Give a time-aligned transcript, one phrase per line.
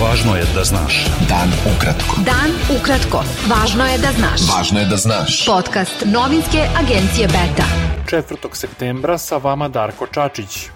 [0.00, 1.06] Važno je da znaš.
[1.28, 2.22] Dan ukratko.
[2.24, 3.20] Dan ukratko.
[3.50, 4.46] Važno je da znaš.
[4.48, 5.44] Važno je da znaš.
[5.46, 7.66] Podcast novinske agencije Beta.
[8.08, 8.48] 4.
[8.52, 10.70] septembra sa vama Darko Čačić.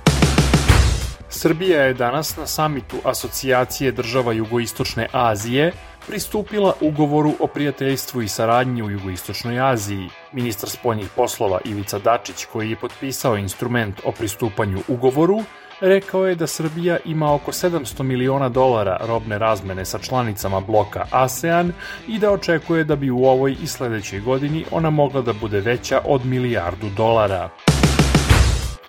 [1.29, 5.73] Srbija je danas na samitu Asocijacije država Jugoistočne Azije
[6.07, 10.09] pristupila ugovoru o prijateljstvu i saradnji u Jugoistočnoj Aziji.
[10.33, 15.41] Ministar spoljnih poslova Ivica Dačić, koji je potpisao instrument o pristupanju ugovoru,
[15.85, 21.73] rekao je da Srbija ima oko 700 miliona dolara robne razmene sa članicama bloka ASEAN
[22.09, 26.01] i da očekuje da bi u ovoj i sledećoj godini ona mogla da bude veća
[26.05, 27.74] od milijardu dolara.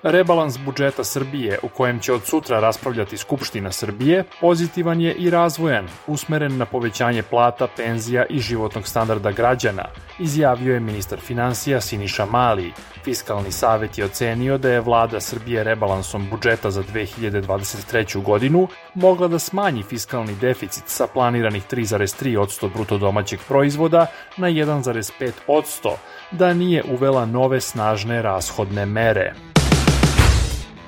[0.03, 5.87] Rebalans budžeta Srbije, u kojem će od sutra raspravljati Skupština Srbije, pozitivan je i razvojan,
[6.07, 9.85] usmeren na povećanje plata, penzija i životnog standarda građana,
[10.19, 12.73] izjavio je ministar financija Siniša Mali.
[13.03, 18.23] Fiskalni savet je ocenio da je vlada Srbije rebalansom budžeta za 2023.
[18.23, 24.05] godinu mogla da smanji fiskalni deficit sa planiranih 3,3% bruto domaćeg proizvoda
[24.37, 25.91] na 1,5%,
[26.31, 29.54] da nije uvela nove snažne rashodne mere.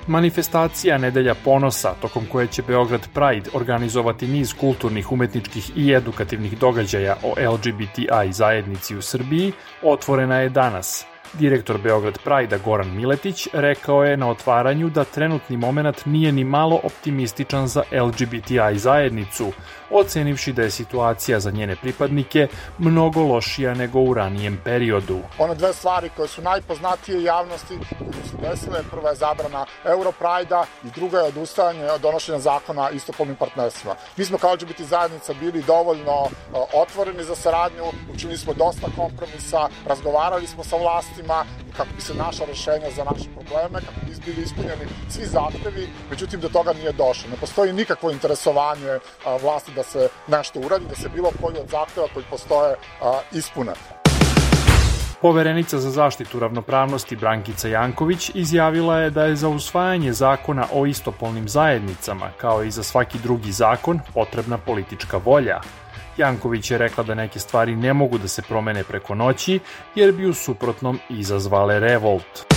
[0.07, 7.15] Manifestacija Nedelja ponosa, tokom koje će Beograd Pride organizovati niz kulturnih, umetničkih i edukativnih događaja
[7.23, 9.51] o LGBTI zajednici u Srbiji,
[9.83, 16.05] otvorena je danas– Direktor Beograd Prajda Goran Miletić rekao je na otvaranju da trenutni moment
[16.05, 19.51] nije ni malo optimističan za LGBTI zajednicu,
[19.91, 25.19] ocenivši da je situacija za njene pripadnike mnogo lošija nego u ranijem periodu.
[25.39, 27.73] One dve stvari koje su najpoznatije javnosti
[28.37, 33.95] su desile, prva je zabrana Europrajda i druga je odustajanje od donošenja zakona istopolnim partnerstvima.
[34.17, 36.29] Mi smo kao LGBT zajednica bili dovoljno
[36.73, 41.45] otvoreni za saradnju, učinili smo dosta kompromisa, razgovarali smo sa vlastima
[41.77, 46.39] kako bi se naša rešenja za naše probleme, kako bi bili ispunjeni svi zahtevi, međutim
[46.39, 47.29] do toga nije došlo.
[47.29, 48.99] Ne postoji nikakvo interesovanje
[49.41, 52.75] vlasti da se nešto uradi, da se bilo koji od zahteva koji postoje
[53.31, 53.73] ispune.
[55.27, 61.49] Poverenica za zaštitu ravnopravnosti Brankica Janković izjavila je da je za usvajanje zakona o istopolnim
[61.49, 65.59] zajednicama, kao i za svaki drugi zakon, potrebna politička volja.
[66.17, 69.59] Janković je rekla da neke stvari ne mogu da se promene preko noći,
[69.95, 72.56] jer bi u suprotnom izazvale revolt.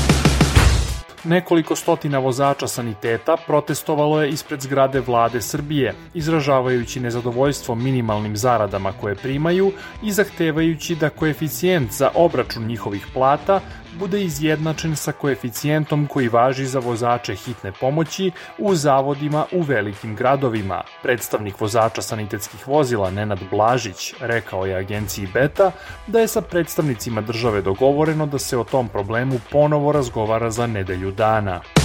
[1.25, 9.15] Nekoliko stotina vozača saniteta protestovalo je ispred zgrade vlade Srbije, izražavajući nezadovoljstvo minimalnim zaradama koje
[9.15, 9.73] primaju
[10.03, 13.61] i zahtevajući da koeficijent za obračun njihovih plata
[13.99, 20.83] bude izjednačen sa koeficijentom koji važi za vozače hitne pomoći u zavodima u velikim gradovima.
[21.03, 25.71] Predstavnik vozača sanitetskih vozila Nenad Blažić rekao je agenciji Beta
[26.07, 31.10] da je sa predstavnicima države dogovoreno da se o tom problemu ponovo razgovara za nedelju
[31.11, 31.80] dana.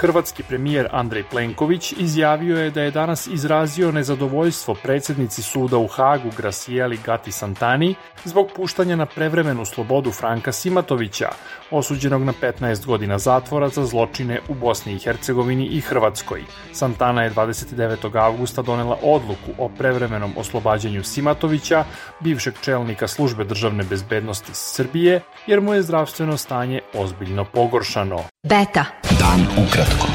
[0.00, 6.30] Hrvatski premijer Andrej Plenković izjavio je da je danas izrazio nezadovoljstvo predsednici suda u Hagu
[6.36, 7.94] Gracijeli Gati Santani
[8.24, 11.28] zbog puštanja na prevremenu slobodu Franka Simatovića,
[11.70, 16.44] osuđenog na 15 godina zatvora za zločine u Bosni i Hercegovini i Hrvatskoj.
[16.72, 18.24] Santana je 29.
[18.24, 21.84] avgusta donela odluku o prevremenom oslobađanju Simatovića,
[22.20, 28.18] bivšeg čelnika službe državne bezbednosti Srbije, jer mu je zdravstveno stanje ozbiljno pogoršano.
[28.42, 29.09] Beta.
[29.20, 30.06] Dan ukratko.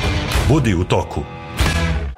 [0.49, 1.21] Budi u toku.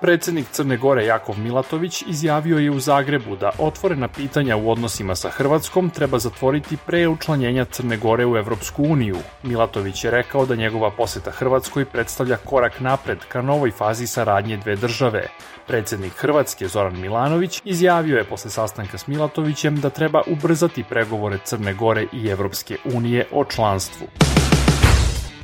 [0.01, 5.29] Predsednik Crne Gore Jakov Milatović izjavio je u Zagrebu da otvorena pitanja u odnosima sa
[5.29, 9.17] Hrvatskom treba zatvoriti pre učlanjenja Crne Gore u Evropsku uniju.
[9.43, 14.75] Milatović je rekao da njegova poseta Hrvatskoj predstavlja korak napred ka novoj fazi saradnje dve
[14.75, 15.27] države.
[15.67, 21.73] Predsednik Hrvatske Zoran Milanović izjavio je posle sastanka s Milatovićem da treba ubrzati pregovore Crne
[21.73, 24.07] Gore i Evropske unije o članstvu.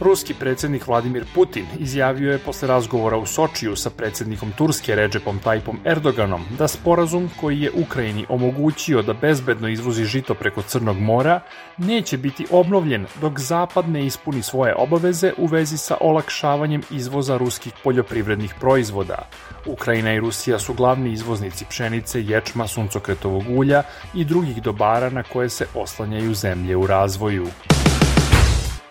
[0.04, 5.80] Ruski predsednik Vladimir Putin izjavio je posle razgovora u Sočiju sa predsednikom Turske Ređepom Tajpom
[5.86, 11.40] Erdoganom da sporazum koji je Ukrajini omogućio da bezbedno izvozi žito preko Crnog mora
[11.78, 17.74] neće biti obnovljen dok Zapad ne ispuni svoje obaveze u vezi sa olakšavanjem izvoza ruskih
[17.84, 19.30] poljoprivrednih proizvoda.
[19.66, 23.84] Ukrajina i Rusija su glavni izvoznici pšenice, ječma, suncokretovog ulja
[24.14, 27.48] i drugih dobara na koje se oslanjaju zemlje u razvoju.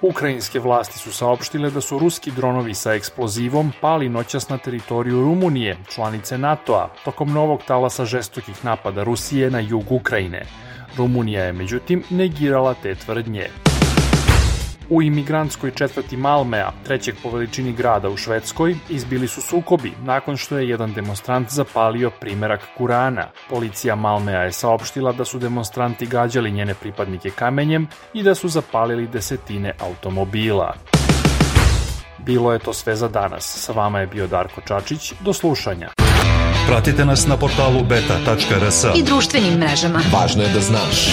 [0.03, 5.77] Ukrajinske vlasti su saopštile da su ruski dronovi sa eksplozivom pali noćas na teritoriju Rumunije,
[5.95, 10.43] članice NATO-a, tokom novog talasa žestokih napada Rusije na jug Ukrajine.
[10.97, 13.72] Rumunija je međutim negirala te tvrdnje.
[14.95, 20.59] U imigrantskoj četvrti Malmea, trećeg po veličini grada u Švedskoj, izbili su sukobi nakon što
[20.59, 23.29] je jedan demonstrant zapalio primerak Kurana.
[23.51, 29.07] Policija Malmea je saopštila da su demonstranti gađali njene pripadnike kamenjem i da su zapalili
[29.07, 30.75] desetine automobila.
[32.19, 33.45] Bilo je to sve za danas.
[33.45, 35.13] Sa vama je bio Darko Čačić.
[35.21, 35.89] Do slušanja.
[36.67, 38.85] Pratite nas na portalu beta.rs.
[38.97, 40.01] I društvenim mrežama.
[40.13, 41.09] Važno je da znaš.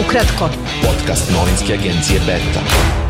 [0.00, 0.48] Ukratko.
[0.82, 3.05] Podcast novinske agencije Beta.